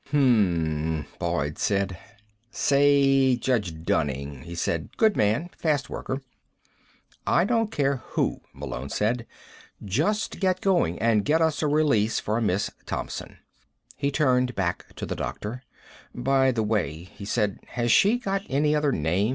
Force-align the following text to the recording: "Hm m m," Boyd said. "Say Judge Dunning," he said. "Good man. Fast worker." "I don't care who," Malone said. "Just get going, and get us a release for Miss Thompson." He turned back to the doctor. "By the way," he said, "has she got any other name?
"Hm 0.09 0.15
m 0.15 0.95
m," 0.95 1.05
Boyd 1.19 1.59
said. 1.59 1.95
"Say 2.49 3.35
Judge 3.35 3.83
Dunning," 3.83 4.41
he 4.41 4.55
said. 4.55 4.89
"Good 4.97 5.15
man. 5.15 5.51
Fast 5.55 5.91
worker." 5.91 6.23
"I 7.27 7.43
don't 7.45 7.71
care 7.71 7.97
who," 7.97 8.41
Malone 8.51 8.89
said. 8.89 9.27
"Just 9.85 10.39
get 10.39 10.59
going, 10.59 10.97
and 10.97 11.23
get 11.23 11.39
us 11.39 11.61
a 11.61 11.67
release 11.67 12.19
for 12.19 12.41
Miss 12.41 12.71
Thompson." 12.87 13.37
He 13.95 14.09
turned 14.09 14.55
back 14.55 14.87
to 14.95 15.05
the 15.05 15.15
doctor. 15.15 15.61
"By 16.15 16.49
the 16.49 16.63
way," 16.63 17.03
he 17.03 17.23
said, 17.23 17.59
"has 17.67 17.91
she 17.91 18.17
got 18.17 18.41
any 18.49 18.75
other 18.75 18.91
name? 18.91 19.29